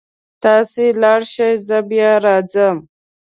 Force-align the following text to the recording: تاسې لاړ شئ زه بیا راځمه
تاسې 0.43 0.85
لاړ 1.01 1.21
شئ 1.33 1.53
زه 1.67 1.77
بیا 1.89 2.11
راځمه 2.25 2.81